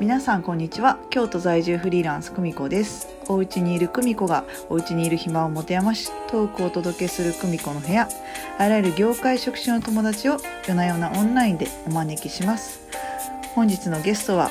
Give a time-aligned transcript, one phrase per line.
[0.00, 0.98] 皆さんこんにちは。
[1.10, 3.08] 京都在住フリーランス久美子です。
[3.28, 8.08] お家にいる久美子がお家にいる暇を持て余しトークをお届けする久美子の部屋。
[8.58, 12.80] あらゆる業界職種の友達を夜な夜なオンラインでお招きします。
[13.54, 14.50] 本日のゲストは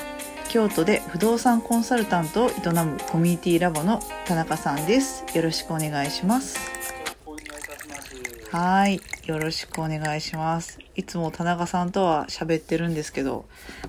[0.50, 2.54] 京都で不動産コンサルタントを営
[2.86, 5.25] むコミュニティラボの田中さんです。
[5.36, 6.57] よろしくお願いします。
[8.52, 13.46] はいよろしくお願いしますいつも田中さんとは喋ってるんですけど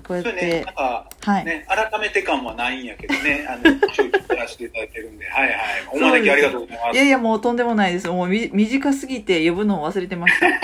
[0.07, 5.55] こうやっそれね、てなんか、はいね、改めて感はないんやけどね、あの、ちょいちょいやらせていただいてるんで、はいはい。
[5.91, 6.95] お招きありがとうございます。
[6.95, 10.47] いやいやもうとんでもないですもうみ短すぎて呼ぶのを忘れてました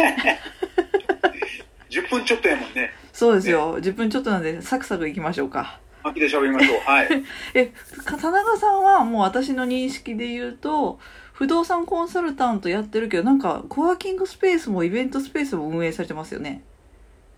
[1.90, 2.94] 10分ちょっとやもんね。
[3.12, 6.80] そうですよ10分ちょっとなんでサクサクいきましょうか巻きで喋りましょう。
[6.80, 7.10] はい。
[7.54, 7.68] え
[8.06, 11.00] か田中さんはもう私の認識で言うと
[11.42, 16.62] 不動産コンサルタントやってるけどなんかコワーキングスペースもイベントスペースも運営されてますよね。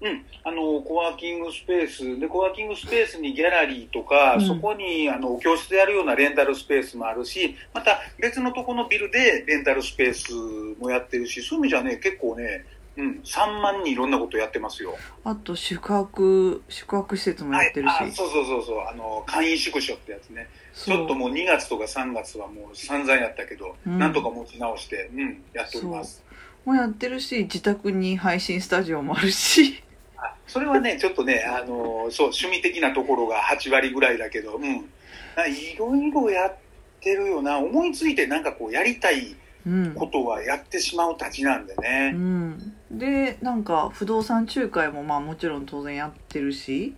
[0.02, 0.26] うん。
[0.43, 4.45] あの、コワーキングスペース、で、コワーキングスペースにギャラリーとか、うん。
[4.45, 10.34] そこに、あの、教室でやるようなレンタルスペースもあるし、また別のとこのビルでレンタルスペース
[10.81, 12.65] もやってるし、そういう意味じゃね、結構ね、
[12.96, 14.96] うん、3万人いろんなことやってますよ。
[15.24, 20.48] あと宿泊宿泊施設もやってるし、はい、あそうそうそうそう、あの、会員宿所ってやつね。
[20.76, 26.24] ちょっともう2月とか3月はもう散々やったけど、うんなんとか持ち直して、うん、やっております。
[26.66, 29.84] もうやってるし自宅に配信スタジオもあるし
[30.16, 34.90] あそれはね、ちょっとね、あの、そう、趣味的なところが8割ぐらいだけど、うん。
[35.36, 36.55] ないろいろやっ
[37.02, 37.58] てるよな。
[37.58, 42.12] 思いついてなんかこうやりたいうんことはやってしまうたちなんでうね。
[42.12, 46.94] ん、でなんか不動産仲介もまあもちろん当然やってるし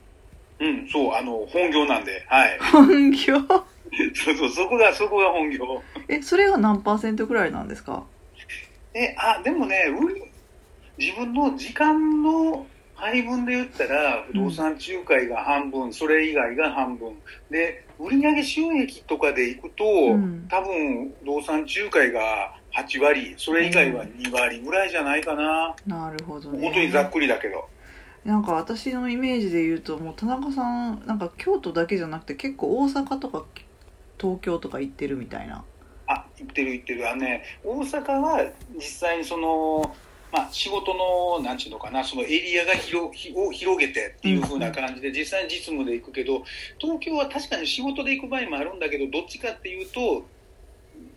[0.60, 2.58] うん、そう、あの、本業なんで、はい。
[2.72, 3.36] 本業？
[4.16, 5.82] そうそう、そこが、そこが本業。
[6.08, 8.04] えそれが何パーセントぐらいなんですか？
[8.94, 10.23] え、あ、でもね、売り
[10.98, 17.18] 自分の時間の配分で言ったら、不動産仲介が半分、それ以外が半分。
[17.50, 25.76] で、売上収益とかでいくと、うん多分、不動産仲介が8割、それ以外は2割ぐらいじゃないかな。
[25.86, 27.67] なるほどね本当にざっくりだけど。
[28.23, 33.45] なんか私のイメージで言うともう田中さんなんか京都だけじゃなくて結構大阪とか
[34.20, 35.64] 東京とか行ってるみたいな
[36.08, 37.10] あ、言ってる言ってる。
[37.10, 38.45] あのね、大阪は
[38.76, 39.95] 実際にその、
[40.32, 46.44] まあ、仕事の、なんちゅうのかな、そのエリアが広ひを広げてっていう風な感じで、実際に実務で行くけど、
[46.78, 50.28] 東京は確かに仕事で行く場合もあるんだけど、どっちかっていうと、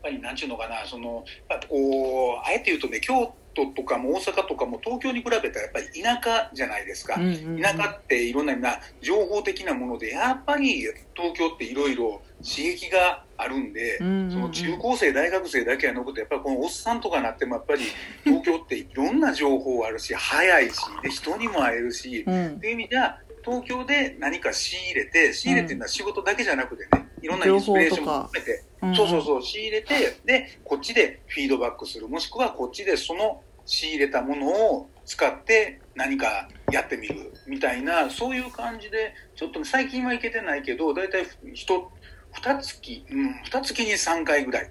[0.03, 1.25] ぱりなんちゅうのかな、その、
[1.69, 7.17] こう、あえて言うとね、京都とかも大阪とかも東京に比べたらやっぱり田舎じゃないですか。
[7.19, 7.63] うんうんうん。
[7.63, 10.81] 田舎っていろんなな情報的なもので、やっぱり
[11.15, 14.31] 東京っていろいろ刺激があるんで、うんうんうん。
[14.31, 17.83] その中高生、大学生だけは残って、やっぱりこのおっさんとかなっても、やっぱり
[18.25, 22.47] 東京っていろんな情報あるし、早いし、で人にも会えるし、うん。
[22.47, 28.95] っていう意味では、東京で何か仕入れて、仕入れっていうのは仕事だけじゃなくてね、いろんなインスピレーションも含めて、うん。
[28.95, 37.33] そうそうそう、仕入れて、で、こっちでフィードバックする、もしくはこっちでその仕入れたものを使って何かやってみる。
[37.47, 41.91] みたいな、そういう感じで、ちょっと最近は行けてないけど、だいたい人、
[42.33, 42.81] 二月、
[43.11, 44.71] うん、二月に3回ぐらい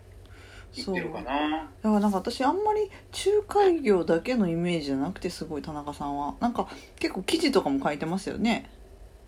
[0.73, 1.23] 行ってるかな。
[1.23, 2.91] だからなんか私あんまり
[3.25, 6.35] 仲介業だけのイメージじゃなくてすごい田中さんは。
[6.39, 6.67] なんか
[6.99, 8.69] 結構記事とかも書いてますよね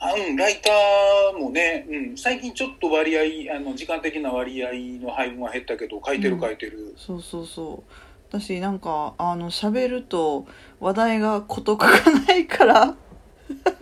[0.01, 4.71] あうん、ライターもね、うん、最近ちょっと割合、あの時間的な割合
[5.03, 6.41] の配分は減ったけど、書いてるうん。
[6.41, 6.93] 書いてる。
[6.97, 7.91] そうそうそう。
[8.29, 10.45] 私なんかあの喋ると
[10.79, 12.85] 話題が事欠かないから。
[12.85, 12.95] も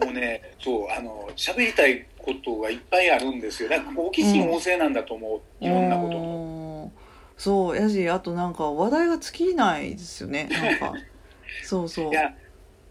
[0.10, 3.70] うね、そう、あの、喋りたいことがいっぱいあるんですよ。
[3.70, 6.20] なんか好奇心旺盛なんだと思う、いろんなことの。
[6.20, 6.92] の
[7.38, 10.48] そうやしあとなんか話題が尽きないですよね。
[10.50, 10.94] なんか。
[11.64, 12.10] そうそう。
[12.10, 12.34] いや、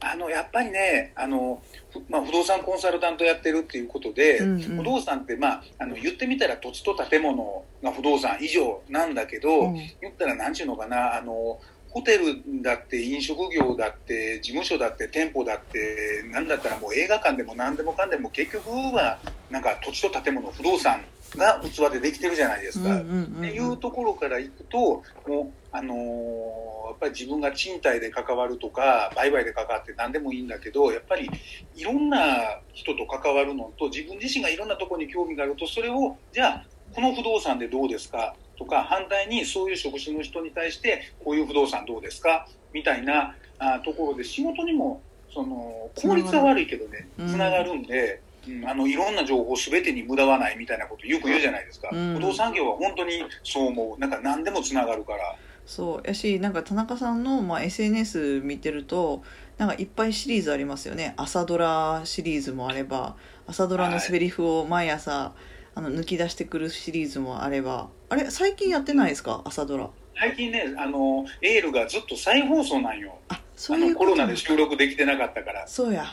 [0.01, 1.76] あの、やっぱりね、あの、ふ
[2.09, 4.61] まあ、不動産コンサルタントやってるっていうことで、うんうん。
[4.61, 9.75] 不動産って、まあ、あの、言ってみたら土地と建物が不動産以上なんだけど、うん。
[9.75, 11.61] 言ったらなんちゅうのかな、あの、
[11.97, 19.19] ホテルだって飲食業だって事務所だって店舗だってなんだったらもう映画館でも何でもかんでも結局は
[19.51, 21.01] なんか土地と建物不動産
[21.37, 22.97] が器でできてるじゃないですか。
[22.97, 31.29] っていうところからいくと、もう、あのーやっぱり自分が賃貸で関わるとか、売買で関わって何でもいいんだけど、やっぱり
[31.75, 45.03] いろんな人と関わるのと、自分自身がいろんなところに興味があると、それを、じゃあ、この不動産でどうですかとか、反対にそういう職種の人に対して、こういう不動産どうですかみたいなあところで、仕事にも、
[45.35, 48.26] その、効率は悪いけどね、うんつながるんで、うん
[48.67, 52.15] あのいろんな情報すべてに無駄はないみたいなことよく言うじゃないですか、うん。
[52.15, 54.01] 不動産業は本当にそう思う。
[54.01, 55.37] なんか何でもつながるから。
[55.65, 59.25] そうやしなんか田中さんの、まあ、SNS 見てると
[59.59, 61.15] なんかいっぱいシリーズありますよね。
[61.17, 63.17] 朝ドラシリーズもあれば
[63.49, 65.33] 朝ドラのセリフを毎朝、
[65.75, 67.89] あの抜き出してくるシリーズもあれば。
[68.09, 69.43] あれ最近やってないですか？
[69.45, 69.91] 朝ドラ。
[70.19, 73.19] 最近ね、あの、エールがずっと再放送なんよ。
[73.29, 75.67] あそういうコロナで収録できてなかったから。
[75.67, 76.05] そうや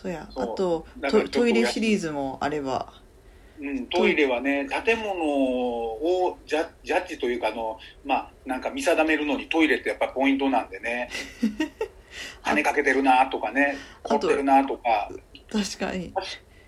[0.00, 0.28] そうや。
[0.36, 2.92] あとトトイレシリーズもあれば。
[3.60, 11.10] うん、トイレはね、建物をジャジャッジというかあの、まあ、なんか見定めるのにトイレってやっぱポイントなんでね。
[12.44, 15.10] 跳ねかけてるなとかね、凝ってるなとか、
[15.50, 16.12] 確かに。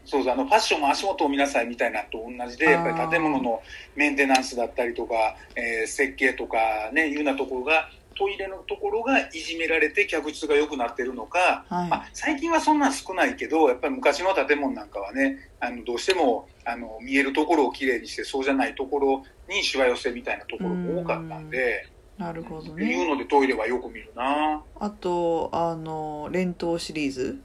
[0.04, 3.62] そうあの、ファッションも足元を見なさいみたいなのと同じで、やっぱり建物の
[3.94, 7.88] メンテナンスだったりとか、えー設計とかね、いうようなところが、
[8.20, 11.88] トイレのところがいじめられて客室が良くなってるのか、はい。
[11.88, 21.88] まあ、最近はそんなん少ないけど、やっぱり昔の建物なんかはね、あのどうしてもあの見えるところをきれいにして、そうじゃないところにしわ寄せみたいなところも多かったんで、
[22.18, 24.62] なるほどっていうねのでトイレはよく見るな。
[24.78, 27.40] あとあの連投シリーズ。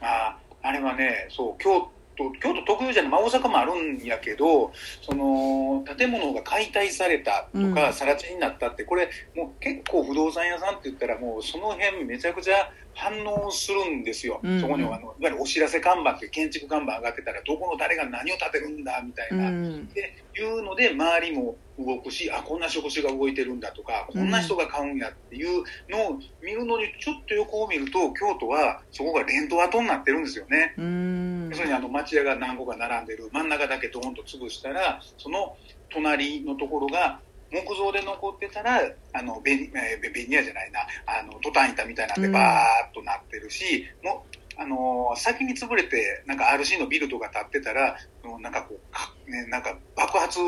[0.00, 4.72] ああれはね、そう、京都、京都特有じゃない、まあ、大阪もあるんやけど、
[5.02, 7.92] その、建物が解体されたとか、うん。
[7.92, 14.40] 更地になったって、これ、もう結構不動産屋さんって言ったら、もうその辺めちゃくちゃ反応するんですよ。
[14.42, 19.50] うんそこにはあの、いわゆるお知らせ看板って建築看板上がってたら、どこの誰が何を建てるんだ、みたいうな。
[19.50, 30.74] んで、いうので、周りも動くし、あ、こんな職種が動いてるんだとか、こんな人が買うんやっていうのを見るのに、ちょっと横を見ると、京都はそこが連動跡になってるんですよね。
[30.78, 31.16] うん
[31.50, 35.56] 要するにあの町屋が何個か並んでる真ん中だけドーンと潰したらその
[35.90, 37.20] 隣のところが
[37.50, 38.80] 木造で残ってたら
[39.12, 40.80] あのベニ,、えーベベニヤじゃないな。
[41.06, 42.32] あのトタン板みたいなんでうん。
[42.32, 44.26] バーッとなってるし、も
[44.58, 50.38] うあのー先に潰れてなんか RC のビルとか建ってたらもうなんかこうか、ね、なんか爆発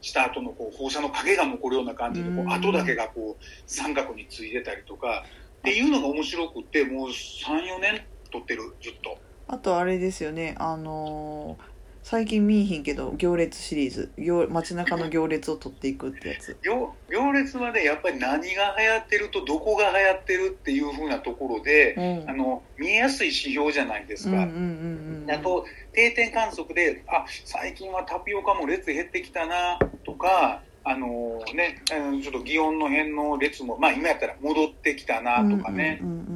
[0.00, 2.48] した後のこう放射の影が残るような感じでこうん。
[2.50, 5.24] う跡だけがこう三角についてたりとか
[5.58, 9.18] っていうのが面白くってもう34年撮ってるずっと。
[9.46, 10.54] あとあれですよね。
[10.58, 11.73] あのー
[12.14, 14.12] 最近見いひんけど行列シリーズ。
[14.18, 16.56] 行街中の行列を取っていくってやつ。
[16.62, 22.30] 行行列はねやっぱり何が流行ってるとどこが流行ってるっていう風なところで、うん。
[22.30, 36.33] あの見えやすい指標じゃないですか、あと定点観測であ最近はタピオカも列減ってきたなとかあのねあのちょっと祇園の辺の列もまあ今やったら戻ってきたなとかね、うんうんうん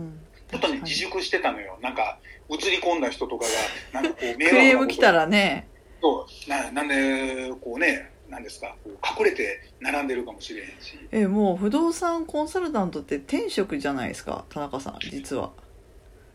[0.52, 1.78] うんちょっとね自粛してたのよ。
[1.82, 2.18] なんか
[2.48, 3.44] 映り込んだ人とか
[3.92, 5.68] がなんかこう 迷クレーム来たららね。
[6.00, 10.98] そうななんでこうねなんですかこう隠れて並んでるかもしれへんし。
[11.10, 15.52] えもう不動産コンサルタントって転職じゃないですか田中さん実は。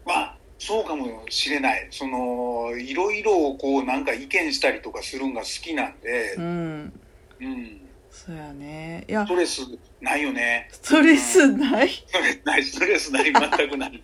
[0.06, 1.88] まあそうかもしれない。
[1.92, 6.36] そのいろいろこうなんか意見したりとかするんが好きなんで。
[6.36, 7.00] う、ん。
[7.42, 7.81] うん、
[8.15, 9.04] そうやね。
[9.10, 9.62] いやストレス
[10.00, 10.69] ないよね。
[10.71, 11.89] ストレスない？
[11.92, 13.24] ストレスないストレスない
[13.57, 14.04] 全くない。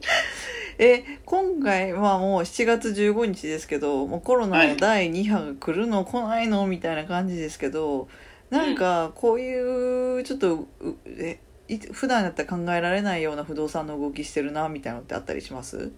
[0.78, 8.08] え今回はもう7月15日ですけどもうコロナの第2波が来るの来ないのみたいな感じですけど
[8.48, 10.68] なんかこういうちょっとう
[11.06, 11.38] え
[11.68, 15.92] い普段だったら考えられないような不動産の動きしてるなみたいなのってあったりします？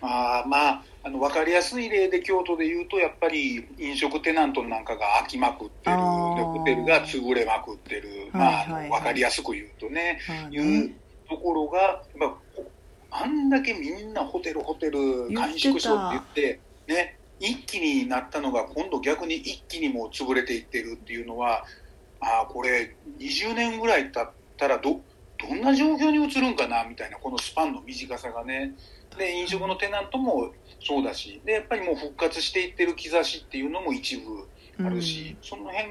[0.00, 8.82] あーまああの分かりやすい例で京都で言うとやっぱり飲食テナントなんかが空きまくってるホテルが潰れまくってる、まああのはい。
[8.82, 10.86] はいはい分かりやすく言うとねはいい。
[10.86, 10.94] う
[11.28, 12.38] ところが、やっぱ
[13.10, 21.64] あんだけみんなホテルホテル言ってた短縮症って言ってね一気になったのが今度逆に一気にもう潰れていってるっていうのは
[22.20, 25.00] ああこれ20年ぐらい経ったらど
[25.38, 28.74] どんな状況に移るんかなみたいなこのスパンの短さがね
[29.16, 34.48] で飲食のテナントもそうだしでやっぱりもう復活していってる兆しっていうのも一部
[34.84, 35.88] あるし、その辺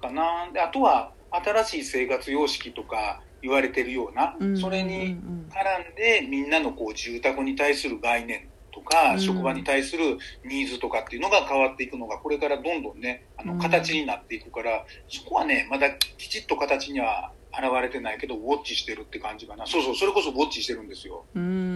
[0.00, 0.50] かな。
[0.52, 5.48] であとは新しい生活様式とか言われてるような、うんそれにうんうん。
[5.50, 9.20] 絡んでみんなのこう住宅に対する概念とか、うん。
[9.20, 13.56] 職場に対するニーズとかっていうのが変わっていくのがこれからどんどんねあうん。
[13.56, 19.66] の形になっていくから、そこはねまだきちっと形には現れてないけどウォッチしてるって感じかな。
[19.66, 21.71] そうそうそれこそウォッチしてるんですよ、ううんん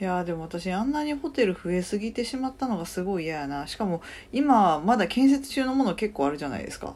[0.00, 3.66] いやでも私あんなにホテル増えすぎてしまったのがすごい嫌やな。
[3.66, 6.94] しかも今まだ建設中のもの結構あるじゃないですか。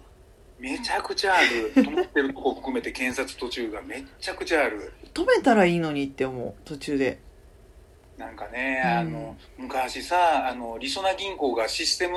[0.58, 1.72] めちゃくちゃある。
[1.74, 4.92] 止まってるとこ含めて検察途中がめっちゃくちゃある。
[5.14, 7.20] 止めたらいいのにって思う途中で。
[8.16, 8.90] なんかね、うん。
[8.90, 12.16] あの昔さあのりそな銀行がシステム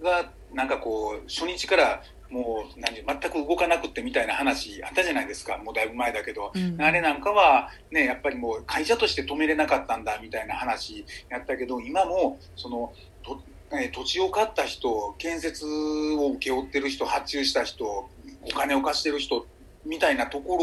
[0.00, 5.58] がなんかこう初日からもう何全く動かなくってみたいな話あったじゃないですか。
[5.58, 6.80] もうだいぶ前だけど、うん。
[6.80, 12.92] あれなんかはねやっぱりもう会社として止めれなかったんだみたいな話やったけど今もその
[13.22, 13.40] と
[13.72, 18.08] えー土地を買った人建設を請け負ってる人発注した人お
[18.54, 19.46] 金を貸してる人
[19.84, 20.56] みたいなとこ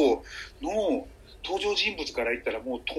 [0.61, 1.07] ろの
[1.43, 2.95] 登場人物から言ったらもうと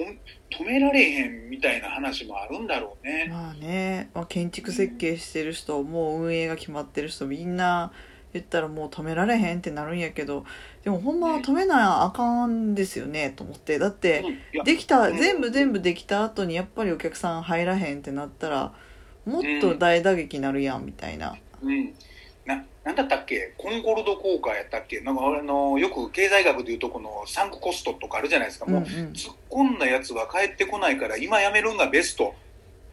[0.63, 3.27] 止められへんみたいな話もあるんだろうね。
[3.29, 7.91] まあね、まあ、建築設計してる人、もう運営が決まってる人みんな
[8.35, 10.45] 言ったらもう止められへんってなるんやけど
[10.83, 13.79] でもほんまは止めなあかんですよねと思って。
[13.79, 14.23] だって
[14.63, 15.17] できたうん。
[15.17, 18.73] 全部全部できた後にやっぱりお客さん入らへんってなったら
[19.25, 21.35] もっと大打撃なるやんみたいな。
[21.61, 21.93] うん、
[22.45, 23.55] ななんだったっけ？
[23.57, 25.01] コンコルド効果やったっけ？
[25.01, 29.11] なんかあのよく経済学でいうとこのサンクコストとかあるじゃないですか、もううんうん。
[29.13, 32.35] 突っ込んだやつは帰ってこないから今やめるんがベスト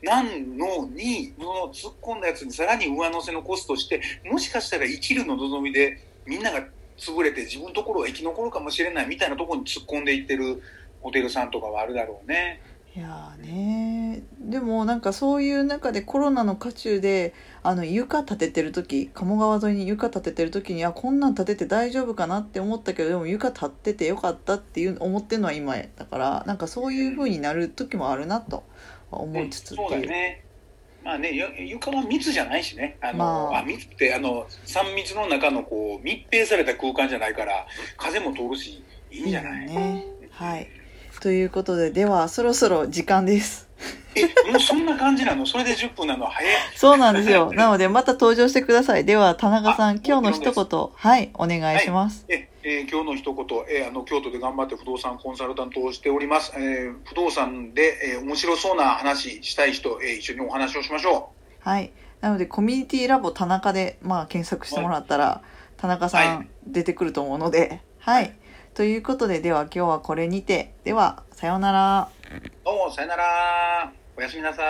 [0.02, 6.66] なんのにその突っ込んだやつにさらに上乗せのコストしてもしかしたら生きるの望みでみんなが
[6.98, 10.62] 潰れて自分のところは生き残るかもしれないみたいなところに突っ込んでいってる
[11.00, 12.60] ホテルさんとかはあるだろうね。
[12.94, 14.22] いやね。
[14.38, 17.32] でもなんかそういう中でコロナの渦中で
[17.62, 25.86] あの床立ててる時鴨川沿いに床立ててる時にあこんなん立てて大丈夫かなって思ったけどでも床立っててよかったっていう思ってるのは今や。
[25.96, 28.62] だからなんかそういう風になる時もあるなと。
[29.18, 30.06] 思いつつってそうだいう。
[30.06, 30.44] ね。
[31.04, 32.96] まあね、ゆ床は密じゃないしね。
[33.00, 37.66] あの、まああ、密って、あの、3密の中のこう、密閉された空間じゃないから、
[37.96, 40.68] 風も通るし、いいんじゃないいいよねはい
[41.20, 43.68] ということでではそろそろ時間です。
[44.14, 45.46] え、もうそんな感じなの？
[45.46, 46.26] それで10分なの？
[46.26, 46.54] 早い。
[46.74, 47.52] そうなんですよ。
[47.52, 49.04] なのでまた登場してください。
[49.04, 52.24] では田中さんあ今日の一言はいお願いします。
[52.28, 56.52] え、えー今日の一言、えーあの、京都で頑張って不動産コンサルタントをしております。
[56.56, 61.92] えー不動産で、えー面白そうな話したい人、えー一緒にお話をしましょはい。
[62.20, 65.42] なので、コミュニティラボ田中で、まあ、検索してもらったら、
[65.76, 68.32] 田中さはん出てくると思うので、はい。
[68.74, 72.08] ということで、では今日はこれにて、では、さようなら。
[72.30, 72.50] う。
[72.64, 73.92] どうも、さよなら。
[74.16, 74.64] おやすみなさい。